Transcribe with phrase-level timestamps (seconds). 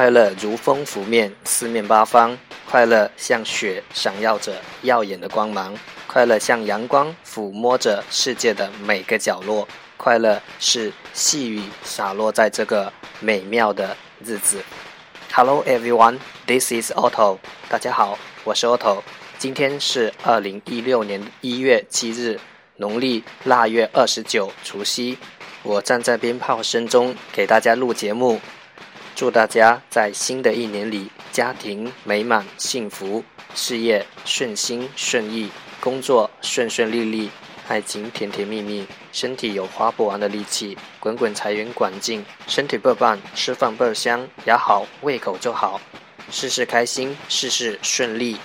[0.00, 2.34] 快乐如风拂面，四面八方；
[2.66, 5.74] 快乐像雪，闪耀着耀眼的光芒；
[6.06, 9.66] 快乐像阳光，抚摸着世界的每个角落；
[9.98, 12.90] 快乐是细雨洒落在这个
[13.20, 13.94] 美妙的
[14.24, 14.62] 日子。
[15.34, 17.36] Hello everyone, this is Otto。
[17.68, 19.02] 大家好，我是 Otto。
[19.36, 22.40] 今天是二零一六年一月七日，
[22.76, 25.18] 农历腊月二十九，除夕。
[25.62, 28.40] 我站在鞭炮声中给大家录节目。
[29.20, 33.22] 祝大家在新的一年里，家庭美满幸福，
[33.54, 37.28] 事业顺心顺意，工作顺顺利利，
[37.68, 45.78] 爱情甜甜蜜蜜，身体有花不完的力气，滚滚财源广进，身体倍棒，吃饭倍香，牙好胃口就好，
[46.30, 48.38] 事事开心，事事顺利。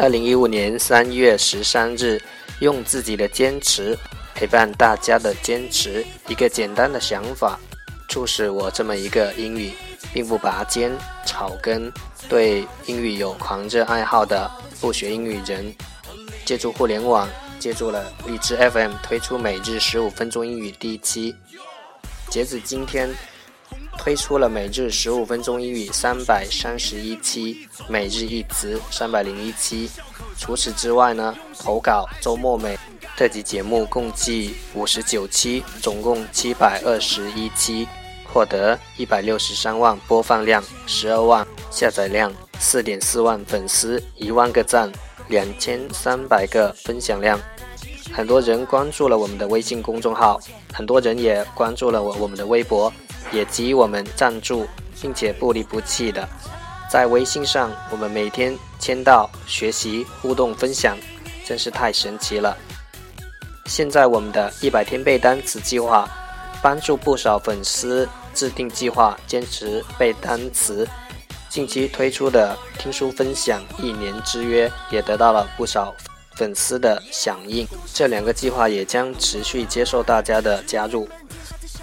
[0.00, 2.18] 二零一五年三月十三日，
[2.60, 3.94] 用自己的坚持
[4.34, 7.60] 陪伴大家的坚持，一个简单的想法，
[8.08, 9.72] 促使我这么一个英语
[10.10, 10.90] 并不拔尖、
[11.26, 11.92] 草根、
[12.30, 15.70] 对英语有狂热爱好的不学英语人，
[16.46, 17.28] 借助互联网，
[17.58, 21.36] 借助了荔枝 FM 推出每日十五分钟英语第一期，
[22.30, 23.10] 截止今天。
[23.98, 29.90] 推出了每日十五分钟英语三百三十一期，每日一词三百零一期。
[30.38, 32.78] 除此之外呢，投稿周末美
[33.16, 37.86] 特辑节目共计五十九期，总共七百二十一期，
[38.32, 44.90] 获得一百六十三万播放量，十二万下载量，四点四万粉丝，一万个赞，
[45.28, 47.38] 两千三百个分享量。
[48.10, 50.40] 很多人关注了我们的微信公众号，
[50.72, 52.90] 很多人也关注了我我们的微博。
[53.32, 54.66] 也给予我们赞助，
[55.00, 56.28] 并且不离不弃的
[56.90, 60.96] 在微信上，我们每天签到、学习、互动、分享，
[61.46, 62.56] 真是太神奇了。
[63.66, 66.08] 现在我们的一百天背单词计划，
[66.60, 70.88] 帮助不少粉丝制定计划，坚持背单词。
[71.48, 75.94] 近期推出的听书分享一年之约，也得到了不少
[76.34, 77.66] 粉丝的响应。
[77.94, 81.08] 这两个计划也将持续接受大家的加入。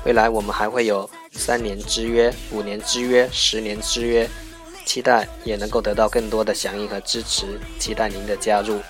[0.05, 1.09] 未来我们还会有。
[1.37, 4.27] 三年之约、五年之约、十年之约，
[4.85, 8.81] 期待也能够得到更多的响应和支持，期待您的加入。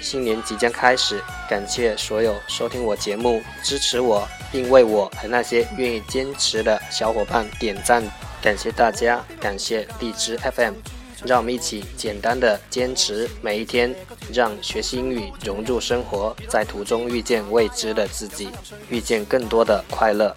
[0.00, 8.02] 新年即将开始，感谢所有收听我节目、支持我并为我和那些愿意坚持的小伙伴点赞，
[8.40, 10.95] 感谢大家，感谢荔枝 FM。
[11.24, 13.94] 让我们一起简单的坚持每一天，
[14.32, 18.48] 让学习英语融入生活，在途中遇见未知的自己，
[18.88, 20.34] 遇见更多的快乐。